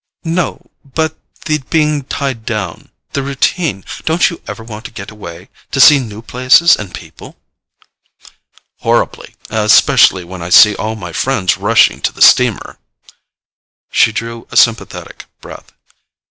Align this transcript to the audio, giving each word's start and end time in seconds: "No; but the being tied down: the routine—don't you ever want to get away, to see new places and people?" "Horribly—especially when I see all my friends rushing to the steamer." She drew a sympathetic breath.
"No; 0.25 0.71
but 0.83 1.15
the 1.45 1.59
being 1.69 2.05
tied 2.05 2.43
down: 2.43 2.89
the 3.13 3.21
routine—don't 3.21 4.31
you 4.31 4.41
ever 4.47 4.63
want 4.63 4.83
to 4.85 4.91
get 4.91 5.11
away, 5.11 5.49
to 5.69 5.79
see 5.79 5.99
new 5.99 6.23
places 6.23 6.75
and 6.75 6.91
people?" 6.91 7.37
"Horribly—especially 8.79 10.23
when 10.23 10.41
I 10.41 10.49
see 10.49 10.75
all 10.75 10.95
my 10.95 11.13
friends 11.13 11.55
rushing 11.59 12.01
to 12.01 12.11
the 12.11 12.23
steamer." 12.23 12.79
She 13.91 14.11
drew 14.11 14.47
a 14.49 14.57
sympathetic 14.57 15.25
breath. 15.39 15.71